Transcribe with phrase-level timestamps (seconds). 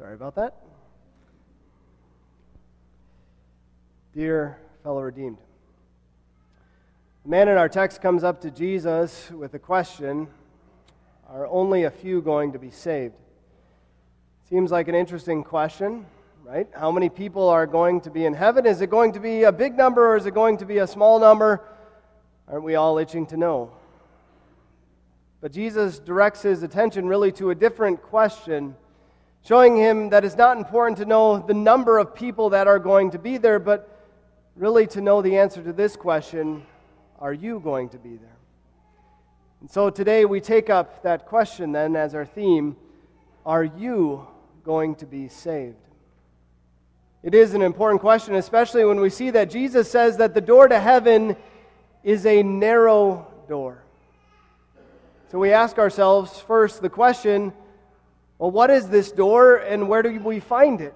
[0.00, 0.54] Sorry about that.
[4.14, 5.36] Dear fellow redeemed,
[7.22, 10.26] the man in our text comes up to Jesus with a question
[11.28, 13.12] Are only a few going to be saved?
[14.48, 16.06] Seems like an interesting question,
[16.46, 16.66] right?
[16.74, 18.64] How many people are going to be in heaven?
[18.64, 20.86] Is it going to be a big number or is it going to be a
[20.86, 21.62] small number?
[22.48, 23.70] Aren't we all itching to know?
[25.42, 28.76] But Jesus directs his attention really to a different question,
[29.44, 33.10] showing him that it's not important to know the number of people that are going
[33.12, 33.88] to be there, but
[34.56, 36.62] really to know the answer to this question
[37.18, 38.36] are you going to be there?
[39.60, 42.76] And so today we take up that question then as our theme
[43.44, 44.26] Are you
[44.64, 45.76] going to be saved?
[47.22, 50.66] It is an important question, especially when we see that Jesus says that the door
[50.68, 51.36] to heaven
[52.02, 53.82] is a narrow door.
[55.30, 57.52] So we ask ourselves first the question
[58.40, 60.94] well, what is this door and where do we find it?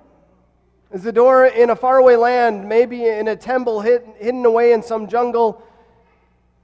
[0.91, 5.09] Is the door in a faraway land, maybe in a temple hidden away in some
[5.09, 5.63] jungle?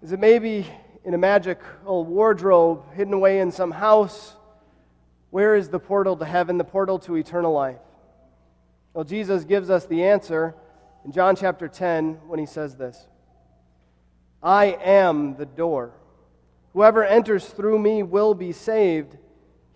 [0.03, 0.67] Is it maybe
[1.05, 4.35] in a magical wardrobe hidden away in some house?
[5.29, 7.77] Where is the portal to heaven, the portal to eternal life?
[8.95, 10.55] Well, Jesus gives us the answer
[11.05, 13.07] in John chapter 10 when he says this
[14.43, 15.93] I am the door.
[16.73, 19.19] Whoever enters through me will be saved.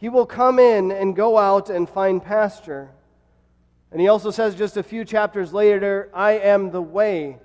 [0.04, 2.90] He will come in and go out and find pasture.
[3.90, 7.38] And he also says just a few chapters later, I am the way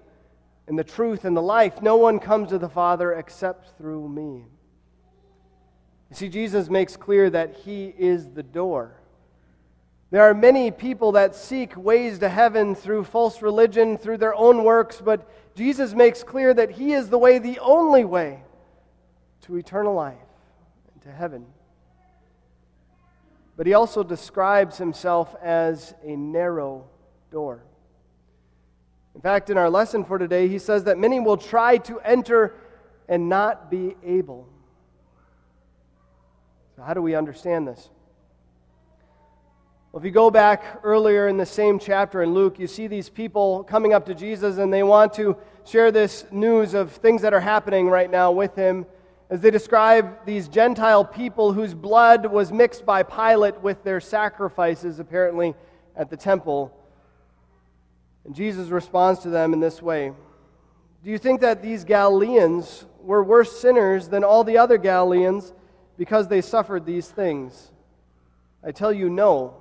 [0.68, 1.82] and the truth and the life.
[1.82, 4.44] No one comes to the Father except through me.
[6.10, 8.92] You see, Jesus makes clear that He is the door.
[10.12, 14.66] There are many people that seek ways to heaven through false religion, through their own
[14.66, 18.44] works, but Jesus makes clear that He is the way, the only way
[19.44, 20.18] to eternal life
[20.94, 21.46] and to heaven.
[23.60, 26.86] But He also describes Himself as a narrow
[27.30, 27.62] door.
[29.14, 32.56] In fact, in our lesson for today, He says that many will try to enter
[33.10, 34.48] and not be able.
[36.78, 37.90] So, how do we understand this?
[39.92, 43.10] Well, if you go back earlier in the same chapter in Luke, you see these
[43.10, 47.34] people coming up to Jesus and they want to share this news of things that
[47.34, 48.86] are happening right now with him
[49.30, 55.00] as they describe these Gentile people whose blood was mixed by Pilate with their sacrifices,
[55.00, 55.54] apparently,
[55.96, 56.76] at the temple.
[58.26, 60.14] And Jesus responds to them in this way
[61.04, 65.54] Do you think that these Galileans were worse sinners than all the other Galileans?
[66.00, 67.74] because they suffered these things?
[68.64, 69.58] I tell you, no.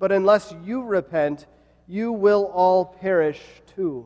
[0.00, 1.46] But unless you repent,
[1.86, 3.40] you will all perish
[3.76, 4.04] too.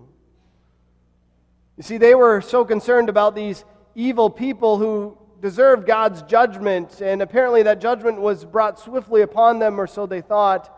[1.79, 3.65] You see, they were so concerned about these
[3.99, 9.81] evil people who deserved God's judgment, and apparently that judgment was brought swiftly upon them,
[9.81, 10.73] or so they thought.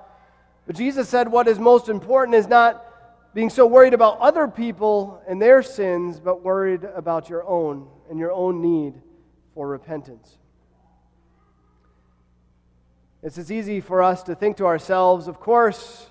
[0.66, 2.82] But Jesus said what is most important is not
[3.34, 8.18] being so worried about other people and their sins, but worried about your own and
[8.18, 8.94] your own need
[9.54, 10.38] for repentance.
[13.22, 16.08] It's as easy for us to think to ourselves, of course,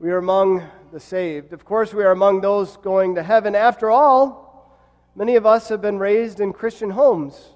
[0.00, 1.52] we are among the saved.
[1.52, 3.54] Of course, we are among those going to heaven.
[3.54, 4.43] After all,
[5.14, 7.50] many of us have been raised in Christian homes,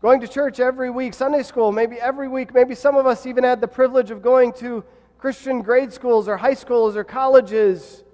[0.00, 2.54] going to church every week, Sunday school, maybe every week.
[2.54, 4.84] Maybe some of us even had the privilege of going to
[5.18, 8.04] Christian grade schools or high schools or colleges.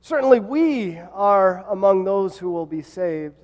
[0.00, 3.34] Certainly, we are among those who will be saved.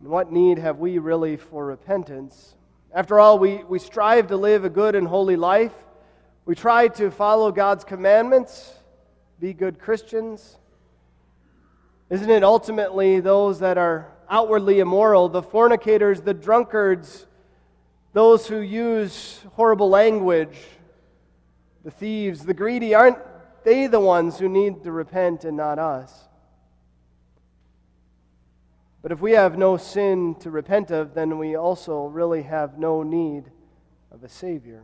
[0.00, 2.54] And what need have we really for repentance?
[2.94, 5.72] After all, we, we strive to live a good and holy life.
[6.44, 8.72] We try to follow God's commandments,
[9.40, 10.58] be good Christians.
[12.08, 17.26] Isn't it ultimately those that are outwardly immoral, the fornicators, the drunkards,
[18.12, 20.56] those who use horrible language,
[21.84, 23.18] the thieves, the greedy, aren't
[23.64, 26.28] they the ones who need to repent and not us?
[29.02, 33.02] But if we have no sin to repent of, then we also really have no
[33.02, 33.44] need
[34.10, 34.82] of a Savior.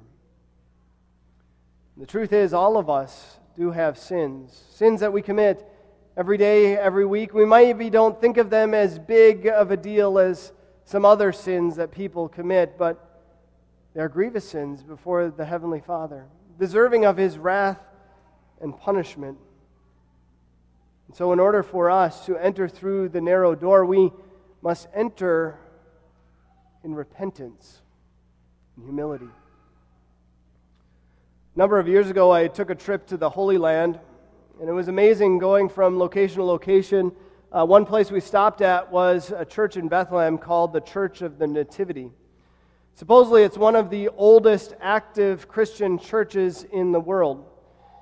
[1.96, 5.68] The truth is, all of us do have sins, sins that we commit
[6.16, 7.32] every day, every week.
[7.32, 10.52] We maybe don't think of them as big of a deal as
[10.84, 13.22] some other sins that people commit, but
[13.94, 16.26] they're grievous sins before the Heavenly Father,
[16.58, 17.80] deserving of His wrath
[18.60, 19.38] and punishment.
[21.06, 24.10] And so, in order for us to enter through the narrow door, we
[24.60, 25.58] must enter
[26.84, 27.80] in repentance
[28.76, 29.28] and humility.
[31.54, 33.98] A number of years ago, I took a trip to the Holy Land,
[34.62, 37.10] and it was amazing going from location to location.
[37.50, 41.36] Uh, one place we stopped at was a church in Bethlehem called the Church of
[41.36, 42.12] the Nativity.
[42.94, 47.44] Supposedly, it's one of the oldest active Christian churches in the world.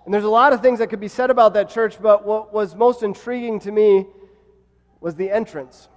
[0.05, 2.53] And there's a lot of things that could be said about that church, but what
[2.53, 4.07] was most intriguing to me
[5.01, 5.89] was the entrance.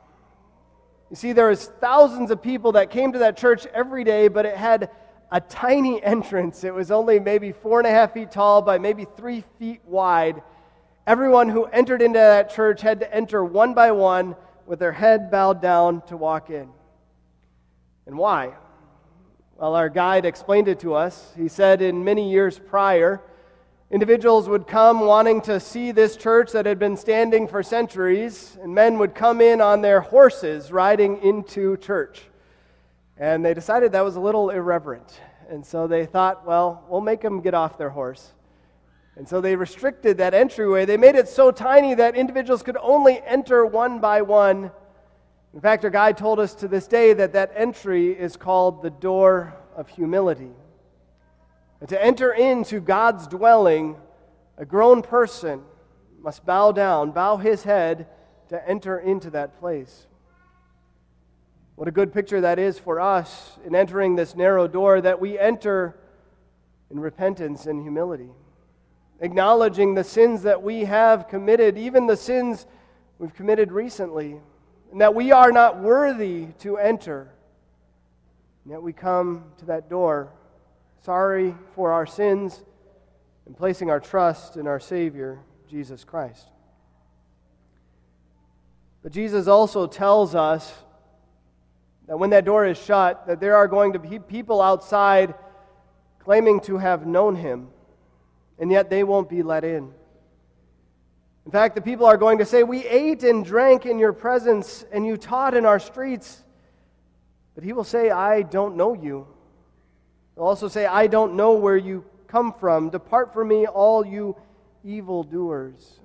[1.10, 4.46] You see, there was thousands of people that came to that church every day, but
[4.46, 4.92] it had
[5.30, 6.64] a tiny entrance.
[6.64, 10.42] It was only maybe four and a half feet tall by maybe three feet wide.
[11.06, 15.30] Everyone who entered into that church had to enter one by one with their head
[15.30, 16.70] bowed down to walk in.
[18.06, 18.54] And why?
[19.58, 21.34] Well, our guide explained it to us.
[21.36, 23.22] He said in many years prior,
[23.92, 28.74] individuals would come wanting to see this church that had been standing for centuries, and
[28.74, 32.22] men would come in on their horses riding into church.
[33.18, 35.20] And they decided that was a little irreverent.
[35.50, 38.32] And so they thought, well, we'll make them get off their horse.
[39.16, 40.86] And so they restricted that entryway.
[40.86, 44.72] They made it so tiny that individuals could only enter one by one.
[45.54, 48.90] In fact, our guide told us to this day that that entry is called the
[48.90, 50.52] door of humility.
[51.80, 53.98] And to enter into God's dwelling,
[54.58, 55.62] a grown person
[56.20, 58.08] must bow down, bow his head
[58.50, 60.08] to enter into that place.
[61.76, 65.38] What a good picture that is for us in entering this narrow door that we
[65.38, 66.00] enter
[66.90, 68.30] in repentance and humility,
[69.24, 72.68] acknowledging the sins that we have committed, even the sins
[73.18, 74.42] we've committed recently,
[74.92, 77.32] and that we are not worthy to enter.
[78.64, 80.30] And yet we come to that door,
[81.04, 82.62] sorry for our sins,
[83.46, 85.40] and placing our trust in our Savior,
[85.70, 86.50] Jesus Christ.
[89.04, 90.74] But Jesus also tells us
[92.08, 95.34] that when that door is shut, that there are going to be people outside
[96.20, 97.70] claiming to have known him,
[98.60, 99.92] and yet they won't be let in.
[101.46, 104.86] In fact, the people are going to say, We ate and drank in your presence,
[104.92, 106.42] and you taught in our streets.
[107.56, 109.28] But he will say, I don't know you.
[110.36, 112.90] He'll also say, I don't know where you come from.
[112.90, 114.36] Depart from me, all you
[114.84, 116.00] evildoers.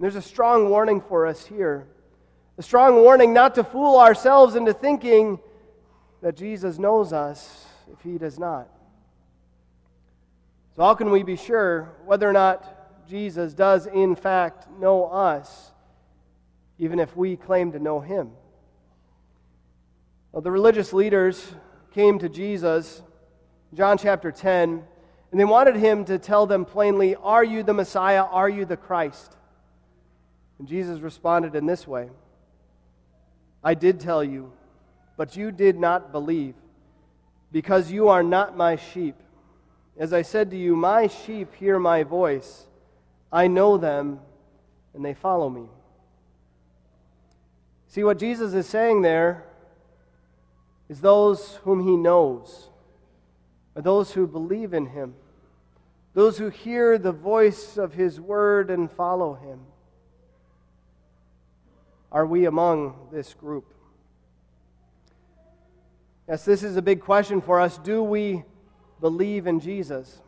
[0.00, 1.86] There's a strong warning for us here.
[2.58, 5.38] A strong warning not to fool ourselves into thinking
[6.22, 8.68] that Jesus knows us if he does not.
[10.80, 15.72] So, how can we be sure whether or not Jesus does, in fact, know us,
[16.78, 18.30] even if we claim to know him?
[20.32, 21.52] Well, the religious leaders
[21.92, 23.02] came to Jesus,
[23.74, 24.82] John chapter 10,
[25.30, 28.22] and they wanted him to tell them plainly, Are you the Messiah?
[28.22, 29.36] Are you the Christ?
[30.58, 32.08] And Jesus responded in this way.
[33.62, 34.50] I did tell you,
[35.18, 36.54] but you did not believe,
[37.52, 39.16] because you are not my sheep.
[39.98, 42.66] As I said to you, my sheep hear my voice.
[43.32, 44.20] I know them,
[44.94, 45.66] and they follow me.
[47.88, 49.44] See, what Jesus is saying there
[50.88, 52.68] is those whom he knows,
[53.76, 55.14] are those who believe in him,
[56.14, 59.60] those who hear the voice of his word and follow him.
[62.10, 63.72] Are we among this group?
[66.28, 67.78] Yes, this is a big question for us.
[67.78, 68.44] Do we
[69.00, 70.20] believe in Jesus?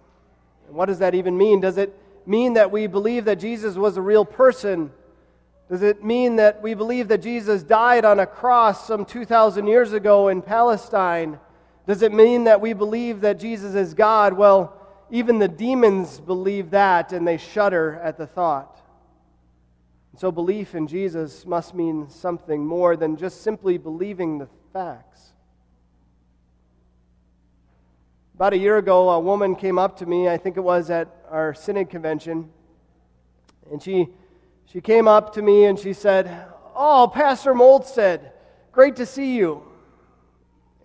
[0.66, 1.60] And what does that even mean?
[1.60, 1.96] Does it
[2.26, 4.92] mean that we believe that Jesus was a real person?
[5.68, 9.92] Does it mean that we believe that Jesus died on a cross some 2,000 years
[9.92, 11.38] ago in Palestine?
[11.86, 14.34] Does it mean that we believe that Jesus is God?
[14.34, 14.78] Well,
[15.10, 18.80] even the demons believe that and they shudder at the thought.
[20.16, 25.31] So, belief in Jesus must mean something more than just simply believing the facts.
[28.42, 31.06] About a year ago, a woman came up to me, I think it was at
[31.30, 32.50] our synod convention,
[33.70, 34.08] and she,
[34.66, 38.32] she came up to me and she said, Oh, Pastor Molstead,
[38.72, 39.62] great to see you.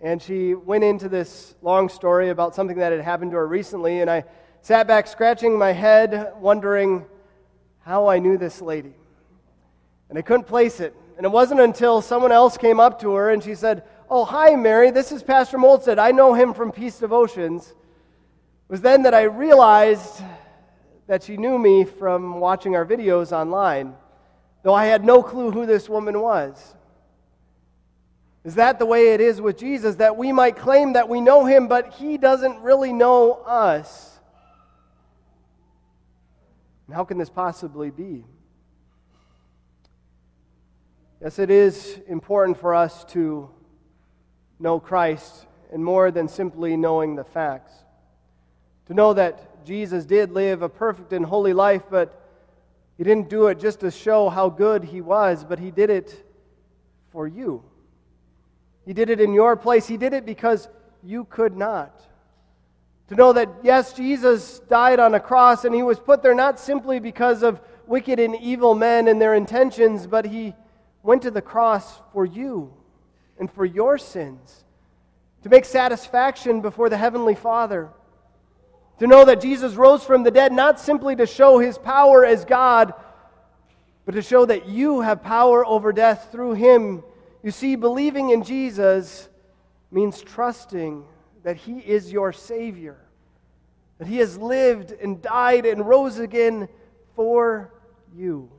[0.00, 4.02] And she went into this long story about something that had happened to her recently,
[4.02, 4.22] and I
[4.62, 7.06] sat back scratching my head, wondering
[7.80, 8.94] how I knew this lady
[10.08, 10.94] and I couldn't place it.
[11.16, 14.56] And it wasn't until someone else came up to her and she said, Oh, hi,
[14.56, 15.98] Mary, this is Pastor Molstead.
[15.98, 17.68] I know him from Peace Devotions.
[17.68, 17.74] It
[18.70, 20.22] was then that I realized
[21.06, 23.94] that she knew me from watching our videos online,
[24.62, 26.74] though I had no clue who this woman was.
[28.44, 29.96] Is that the way it is with Jesus?
[29.96, 34.18] That we might claim that we know him, but he doesn't really know us?
[36.86, 38.24] And how can this possibly be?
[41.20, 43.50] Yes, it is important for us to
[44.58, 47.72] know Christ and more than simply knowing the facts.
[48.86, 52.14] To know that Jesus did live a perfect and holy life, but
[52.96, 56.24] he didn't do it just to show how good he was, but he did it
[57.12, 57.62] for you.
[58.86, 59.86] He did it in your place.
[59.86, 60.68] He did it because
[61.04, 62.00] you could not.
[63.08, 66.58] To know that, yes, Jesus died on a cross and he was put there not
[66.58, 70.54] simply because of wicked and evil men and their intentions, but he
[71.02, 72.72] went to the cross for you
[73.38, 74.64] and for your sins,
[75.42, 77.90] to make satisfaction before the Heavenly Father.
[78.98, 82.44] To know that Jesus rose from the dead not simply to show his power as
[82.44, 82.92] God,
[84.04, 87.04] but to show that you have power over death through him.
[87.42, 89.28] You see, believing in Jesus
[89.90, 91.04] means trusting
[91.44, 92.96] that he is your Savior,
[93.98, 96.68] that he has lived and died and rose again
[97.14, 97.72] for
[98.16, 98.50] you.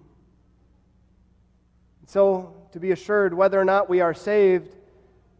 [2.08, 4.76] So, to be assured whether or not we are saved,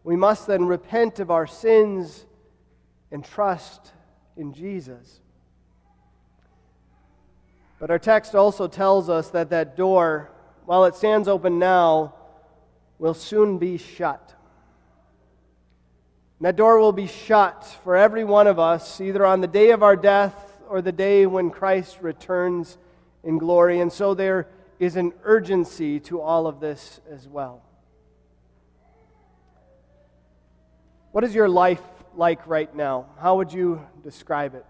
[0.04, 2.26] we must then repent of our sins
[3.12, 3.92] and trust
[4.38, 5.20] in Jesus.
[7.80, 10.32] But our text also tells us that that door,
[10.66, 12.16] while it stands open now,
[12.98, 14.36] will soon be shut.
[16.40, 19.72] And that door will be shut for every one of us, either on the day
[19.72, 22.78] of our death or the day when Christ returns
[23.24, 23.80] in glory.
[23.80, 24.48] And so there
[24.80, 27.62] is an urgency to all of this as well.
[31.12, 31.82] What is your life
[32.16, 33.08] like right now?
[33.20, 34.66] How would you describe it?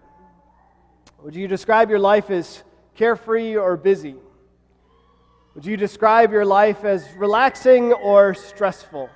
[1.22, 2.64] Would you describe your life as
[2.96, 4.16] carefree or busy?
[5.54, 9.10] Would you describe your life as relaxing or stressful?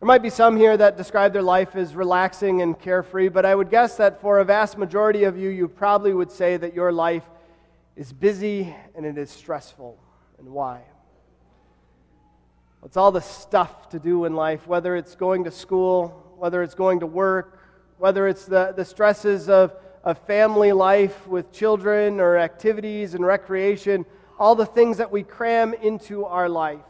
[0.00, 3.54] There might be some here that describe their life as relaxing and carefree, but I
[3.54, 6.90] would guess that for a vast majority of you, you probably would say that your
[6.90, 7.22] life
[7.96, 9.98] is busy and it is stressful.
[10.38, 10.82] And why?
[12.84, 16.74] It's all the stuff to do in life, whether it's going to school, whether it's
[16.74, 17.60] going to work,
[17.98, 24.04] whether it's the, the stresses of, of family life with children or activities and recreation,
[24.38, 26.80] all the things that we cram into our life.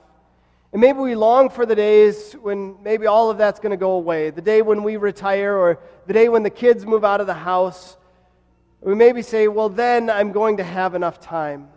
[0.72, 3.92] And maybe we long for the days when maybe all of that's going to go
[3.92, 7.26] away, the day when we retire or the day when the kids move out of
[7.26, 7.98] the house.
[8.82, 11.68] We maybe say, well, then I'm going to have enough time.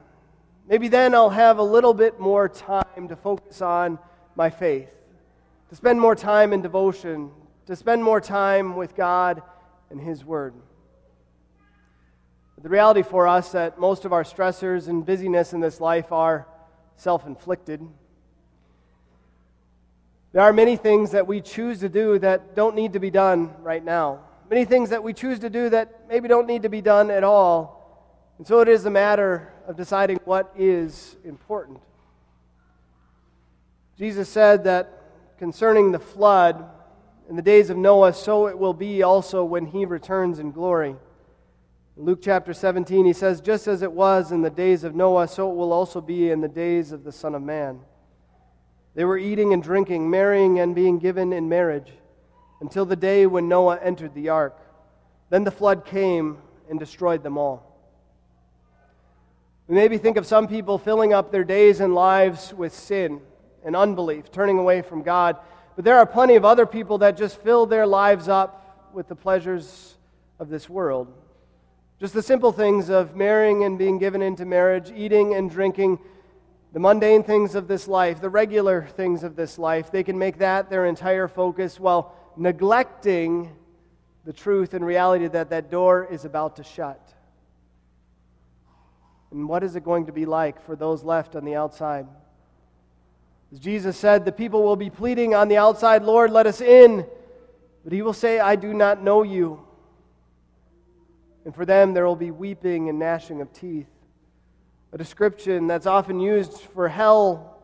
[0.68, 4.00] Maybe then I'll have a little bit more time to focus on
[4.36, 4.90] my faith,
[5.70, 7.30] to spend more time in devotion,
[7.68, 9.44] to spend more time with God
[9.92, 10.56] and His Word.
[12.56, 16.12] But the reality for us that most of our stressors and busyness in this life
[16.12, 16.48] are
[16.96, 17.88] self inflicted.
[20.32, 23.54] There are many things that we choose to do that don't need to be done
[23.62, 24.22] right now.
[24.50, 27.24] Many things that we choose to do that maybe don't need to be done at
[27.24, 27.76] all.
[28.38, 31.80] And so it is a matter of deciding what is important.
[33.98, 35.02] Jesus said that
[35.38, 36.70] concerning the flood,
[37.30, 40.96] in the days of Noah, so it will be also when he returns in glory.
[41.98, 45.28] In Luke chapter 17, he says, Just as it was in the days of Noah,
[45.28, 47.80] so it will also be in the days of the Son of Man.
[48.94, 51.94] They were eating and drinking, marrying and being given in marriage,
[52.62, 54.58] until the day when Noah entered the ark.
[55.30, 56.38] Then the flood came
[56.70, 57.72] and destroyed them all.
[59.68, 63.22] We maybe think of some people filling up their days and lives with sin
[63.64, 65.38] and unbelief, turning away from God.
[65.76, 69.16] But there are plenty of other people that just fill their lives up with the
[69.16, 69.96] pleasures
[70.40, 71.12] of this world.
[72.00, 75.98] Just the simple things of marrying and being given into marriage, eating and drinking,
[76.74, 79.92] the mundane things of this life, the regular things of this life.
[79.92, 83.56] They can make that their entire focus while neglecting
[84.26, 87.14] the truth and reality that that door is about to shut.
[89.32, 92.08] And what is it going to be like for those left on the outside?
[93.52, 97.06] As Jesus said, the people will be pleading on the outside, Lord, let us in.
[97.84, 99.62] But he will say, I do not know you.
[101.46, 103.88] And for them, there will be weeping and gnashing of teeth.
[104.92, 107.60] A description that's often used for hell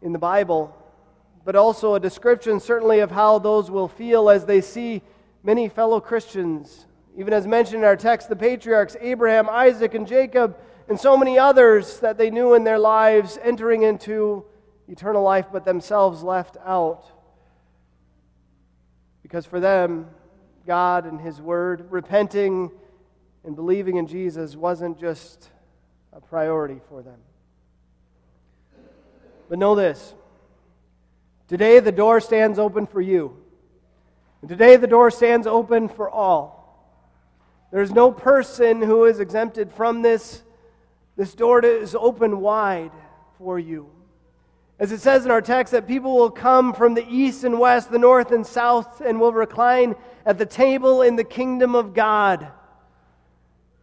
[0.00, 0.74] in the Bible,
[1.44, 5.02] but also a description, certainly, of how those will feel as they see
[5.42, 6.86] many fellow Christians.
[7.16, 10.56] Even as mentioned in our text, the patriarchs, Abraham, Isaac, and Jacob,
[10.88, 14.44] and so many others that they knew in their lives entering into
[14.88, 17.04] eternal life, but themselves left out.
[19.22, 20.08] Because for them,
[20.66, 22.70] God and His Word, repenting
[23.44, 25.48] and believing in Jesus wasn't just
[26.12, 27.18] a priority for them.
[29.48, 30.14] But know this
[31.50, 33.36] today the door stands open for you.
[34.40, 36.56] And today the door stands open for all.
[37.70, 40.42] There's no person who is exempted from this
[41.20, 42.92] this door is open wide
[43.36, 43.90] for you.
[44.78, 47.90] As it says in our text, that people will come from the east and west,
[47.90, 52.48] the north and south, and will recline at the table in the kingdom of God.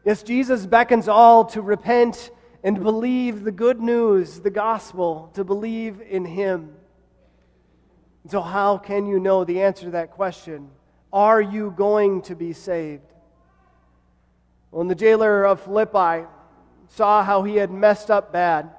[0.04, 2.32] Yes, Jesus beckons all to repent
[2.64, 6.76] and believe the good news, the gospel, to believe in Him.
[8.27, 10.69] And so, how can you know the answer to that question?
[11.13, 13.13] Are you going to be saved?
[14.69, 16.27] When the jailer of Philippi
[16.89, 18.69] saw how he had messed up bad,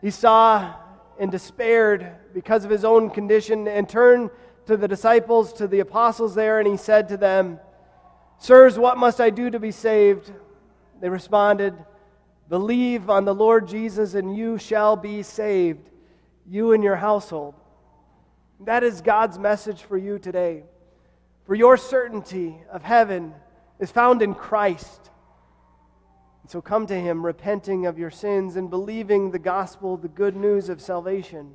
[0.00, 0.74] he saw
[1.20, 4.30] and despaired because of his own condition and turned
[4.66, 7.60] to the disciples, to the apostles there, and he said to them,
[8.38, 10.32] Sirs, what must I do to be saved?
[11.00, 11.74] They responded,
[12.48, 15.88] Believe on the Lord Jesus, and you shall be saved,
[16.44, 17.54] you and your household.
[18.64, 20.64] That is God's message for you today.
[21.46, 23.34] For your certainty of heaven
[23.78, 25.10] is found in Christ.
[26.42, 30.36] And so come to Him, repenting of your sins and believing the gospel, the good
[30.36, 31.54] news of salvation.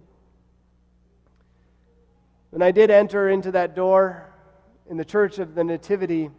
[2.49, 4.33] When I did enter into that door
[4.89, 6.31] in the Church of the Nativity,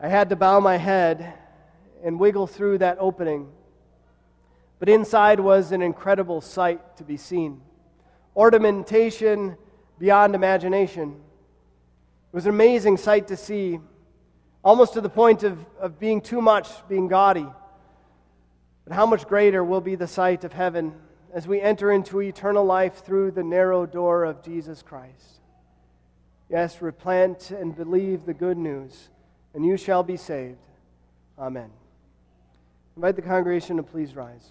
[0.00, 1.34] I had to bow my head
[2.02, 3.52] and wiggle through that opening.
[4.80, 7.60] But inside was an incredible sight to be seen
[8.36, 9.56] ornamentation
[9.98, 11.10] beyond imagination.
[11.10, 13.80] It was an amazing sight to see,
[14.62, 17.46] almost to the point of, of being too much, being gaudy.
[18.84, 20.94] But how much greater will be the sight of heaven
[21.32, 25.40] as we enter into eternal life through the narrow door of Jesus Christ.
[26.48, 29.08] Yes, repent and believe the good news,
[29.54, 30.58] and you shall be saved.
[31.38, 31.70] Amen.
[32.96, 34.50] Invite the congregation to please rise.